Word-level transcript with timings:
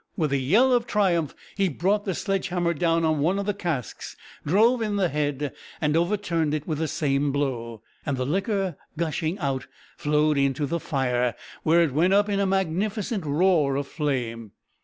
With 0.17 0.31
a 0.33 0.37
yell 0.37 0.73
of 0.73 0.87
triumph 0.87 1.35
he 1.55 1.69
brought 1.69 2.05
the 2.05 2.15
sledge 2.15 2.47
hammer 2.47 2.73
down 2.73 3.05
on 3.05 3.19
one 3.19 3.37
of 3.37 3.45
the 3.45 3.53
casks, 3.53 4.15
drove 4.43 4.81
in 4.81 4.95
the 4.95 5.09
head, 5.09 5.53
and 5.79 5.95
overturned 5.95 6.55
it 6.55 6.67
with 6.67 6.79
the 6.79 6.87
same 6.87 7.31
blow, 7.31 7.83
and 8.03 8.17
the 8.17 8.25
liquor 8.25 8.77
gushing 8.97 9.37
out 9.37 9.67
flowed 9.97 10.39
into 10.39 10.65
the 10.65 10.79
fire, 10.79 11.35
where 11.61 11.83
it 11.83 11.93
went 11.93 12.13
up 12.13 12.29
in 12.29 12.39
a 12.39 12.47
magnificent 12.47 13.23
roar 13.27 13.75
of 13.75 13.85
flame. 13.87 14.53